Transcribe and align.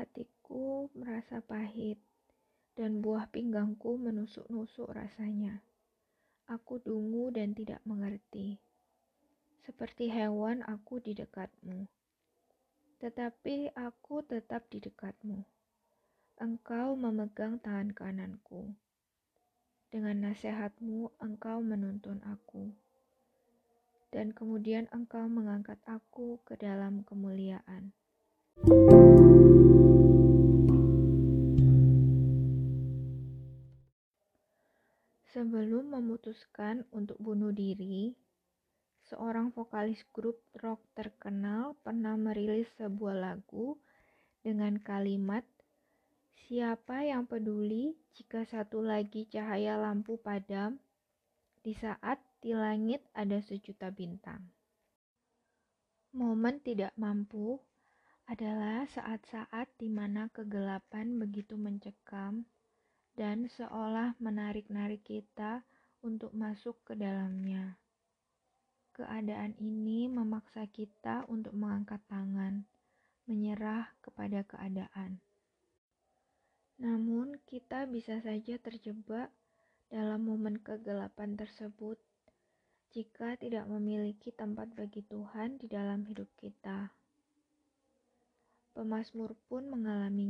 hatiku 0.00 0.88
merasa 0.96 1.44
pahit, 1.44 2.00
dan 2.72 3.04
buah 3.04 3.28
pinggangku 3.28 4.00
menusuk-nusuk 4.00 4.88
rasanya. 4.88 5.60
Aku 6.48 6.80
dungu 6.80 7.28
dan 7.28 7.52
tidak 7.52 7.84
mengerti. 7.84 8.56
Seperti 9.60 10.08
hewan 10.08 10.64
aku 10.64 10.98
di 11.04 11.12
dekatmu. 11.12 11.84
Tetapi 12.98 13.76
aku 13.76 14.24
tetap 14.24 14.66
di 14.72 14.80
dekatmu. 14.80 15.44
Engkau 16.40 16.96
memegang 16.96 17.60
tangan 17.60 17.92
kananku. 17.92 18.72
Dengan 19.92 20.32
nasihatmu 20.32 21.12
engkau 21.20 21.60
menuntun 21.60 22.24
aku. 22.24 22.72
Dan 24.10 24.32
kemudian 24.32 24.88
engkau 24.90 25.28
mengangkat 25.28 25.78
aku 25.86 26.40
ke 26.42 26.56
dalam 26.58 27.06
kemuliaan. 27.06 27.94
Sebelum 35.40 35.96
memutuskan 35.96 36.84
untuk 36.92 37.16
bunuh 37.16 37.48
diri, 37.48 38.12
seorang 39.08 39.48
vokalis 39.56 40.04
grup 40.12 40.36
rock 40.60 40.84
terkenal 40.92 41.80
pernah 41.80 42.12
merilis 42.12 42.68
sebuah 42.76 43.16
lagu 43.16 43.80
dengan 44.44 44.76
kalimat 44.84 45.40
Siapa 46.44 47.08
yang 47.08 47.24
peduli 47.24 47.96
jika 48.12 48.44
satu 48.44 48.84
lagi 48.84 49.24
cahaya 49.32 49.80
lampu 49.80 50.20
padam 50.20 50.76
di 51.64 51.72
saat 51.72 52.20
di 52.44 52.52
langit 52.52 53.00
ada 53.16 53.40
sejuta 53.40 53.88
bintang? 53.88 54.44
Momen 56.12 56.60
tidak 56.60 56.92
mampu 57.00 57.56
adalah 58.28 58.84
saat-saat 58.92 59.72
di 59.80 59.88
mana 59.88 60.28
kegelapan 60.36 61.16
begitu 61.16 61.56
mencekam 61.56 62.44
dan 63.20 63.52
seolah 63.52 64.16
menarik-narik 64.16 65.04
kita 65.04 65.60
untuk 66.00 66.32
masuk 66.32 66.80
ke 66.88 66.96
dalamnya. 66.96 67.76
Keadaan 68.96 69.52
ini 69.60 70.08
memaksa 70.08 70.64
kita 70.72 71.28
untuk 71.28 71.52
mengangkat 71.52 72.00
tangan, 72.08 72.64
menyerah 73.28 73.92
kepada 74.00 74.40
keadaan. 74.48 75.20
Namun, 76.80 77.36
kita 77.44 77.84
bisa 77.92 78.24
saja 78.24 78.56
terjebak 78.56 79.28
dalam 79.92 80.24
momen 80.24 80.56
kegelapan 80.56 81.36
tersebut 81.36 82.00
jika 82.96 83.36
tidak 83.36 83.68
memiliki 83.68 84.32
tempat 84.32 84.72
bagi 84.72 85.04
Tuhan 85.04 85.60
di 85.60 85.68
dalam 85.68 86.08
hidup 86.08 86.32
kita. 86.40 86.88
Pemasmur 88.72 89.36
pun 89.44 89.68
mengalaminya 89.68 90.29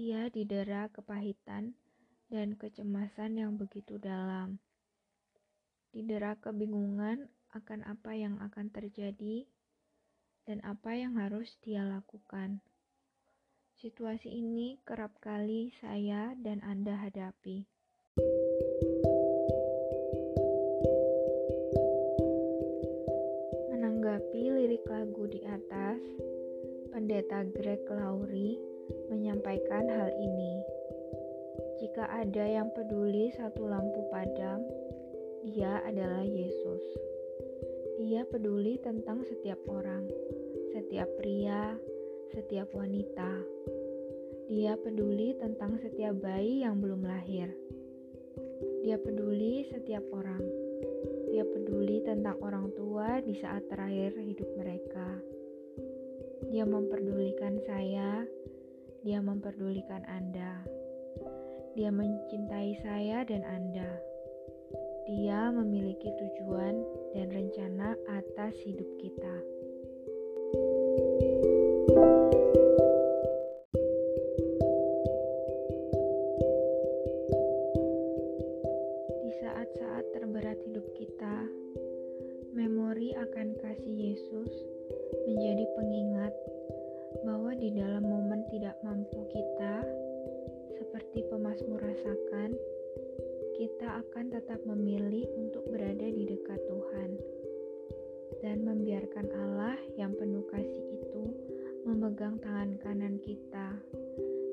ia 0.00 0.32
didera 0.32 0.88
kepahitan 0.88 1.76
dan 2.32 2.56
kecemasan 2.56 3.36
yang 3.36 3.60
begitu 3.60 4.00
dalam. 4.00 4.56
Didera 5.92 6.40
kebingungan 6.40 7.28
akan 7.52 7.84
apa 7.84 8.16
yang 8.16 8.40
akan 8.40 8.72
terjadi 8.72 9.44
dan 10.48 10.64
apa 10.64 10.96
yang 10.96 11.20
harus 11.20 11.52
dia 11.60 11.84
lakukan. 11.84 12.64
Situasi 13.76 14.32
ini 14.32 14.80
kerap 14.88 15.20
kali 15.20 15.68
saya 15.84 16.32
dan 16.40 16.64
Anda 16.64 16.96
hadapi. 16.96 17.68
Greg 27.48 27.80
Laurie 27.88 28.60
menyampaikan 29.08 29.88
hal 29.88 30.12
ini. 30.20 30.60
Jika 31.80 32.04
ada 32.12 32.44
yang 32.44 32.68
peduli 32.76 33.32
satu 33.32 33.64
lampu 33.64 34.04
padam, 34.12 34.60
dia 35.48 35.80
adalah 35.88 36.20
Yesus. 36.20 36.84
Dia 38.00 38.28
peduli 38.28 38.76
tentang 38.84 39.24
setiap 39.24 39.56
orang, 39.68 40.04
setiap 40.76 41.08
pria, 41.16 41.76
setiap 42.36 42.68
wanita. 42.76 43.40
Dia 44.50 44.76
peduli 44.76 45.32
tentang 45.40 45.80
setiap 45.80 46.20
bayi 46.20 46.60
yang 46.60 46.76
belum 46.84 47.06
lahir. 47.06 47.48
Dia 48.84 49.00
peduli 49.00 49.64
setiap 49.68 50.04
orang. 50.12 50.44
Dia 51.30 51.46
peduli 51.46 52.02
tentang 52.04 52.36
orang 52.44 52.68
tua 52.76 53.22
di 53.24 53.32
saat 53.38 53.64
terakhir 53.70 54.18
hidup 54.20 54.50
mereka. 54.58 55.39
Dia 56.48 56.64
memperdulikan 56.64 57.60
saya 57.68 58.24
dia 59.00 59.16
memperdulikan 59.16 60.04
Anda. 60.04 60.60
Dia 61.72 61.88
mencintai 61.88 62.76
saya 62.84 63.24
dan 63.24 63.40
Anda. 63.48 63.96
Dia 65.08 65.48
memiliki 65.48 66.12
tujuan 66.20 66.84
dan 67.16 67.32
rencana 67.32 67.96
atas 68.12 68.52
hidup 68.60 68.84
kita. 69.00 69.36
Di 79.24 79.30
saat-saat 79.40 80.04
terberat 80.12 80.60
hidup 80.68 80.84
kita, 80.92 81.48
memori 82.52 83.16
akan 83.16 83.56
kasih 83.64 84.12
Yesus 84.12 84.52
menjadi 85.26 85.64
pengingat 85.76 86.34
bahwa 87.26 87.52
di 87.56 87.74
dalam 87.74 88.06
momen 88.06 88.46
tidak 88.48 88.78
mampu 88.82 89.26
kita, 89.28 89.84
seperti 90.78 91.26
pemazmur 91.28 91.82
rasakan, 91.82 92.56
kita 93.60 94.00
akan 94.00 94.32
tetap 94.32 94.60
memilih 94.64 95.28
untuk 95.36 95.66
berada 95.68 96.08
di 96.08 96.24
dekat 96.24 96.60
Tuhan 96.64 97.10
dan 98.40 98.64
membiarkan 98.64 99.28
Allah 99.36 99.76
yang 100.00 100.16
penuh 100.16 100.48
kasih 100.48 100.86
itu 100.96 101.24
memegang 101.84 102.40
tangan 102.40 102.72
kanan 102.80 103.20
kita 103.20 103.76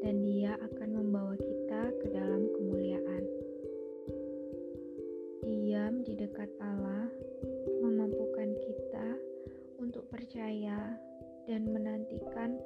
dan 0.00 0.14
dia 0.24 0.56
akan 0.56 0.88
membawa 1.00 1.36
kita 1.36 1.92
ke 2.00 2.06
dalam 2.12 2.48
kemuliaan. 2.56 3.24
Diam 5.44 6.00
di 6.04 6.16
dekat 6.16 6.48
Allah 6.60 7.08
percaya 10.24 10.96
dan 11.44 11.68
menantikan 11.68 12.56